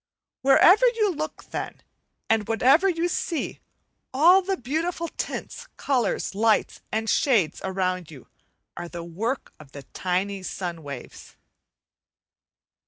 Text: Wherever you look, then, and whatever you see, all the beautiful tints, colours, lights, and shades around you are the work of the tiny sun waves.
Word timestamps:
Wherever 0.41 0.87
you 0.87 1.11
look, 1.13 1.43
then, 1.51 1.83
and 2.27 2.47
whatever 2.47 2.89
you 2.89 3.07
see, 3.07 3.59
all 4.11 4.41
the 4.41 4.57
beautiful 4.57 5.09
tints, 5.09 5.67
colours, 5.77 6.33
lights, 6.33 6.81
and 6.91 7.07
shades 7.07 7.61
around 7.63 8.09
you 8.09 8.27
are 8.75 8.89
the 8.89 9.03
work 9.03 9.53
of 9.59 9.73
the 9.73 9.83
tiny 9.93 10.41
sun 10.41 10.81
waves. 10.81 11.35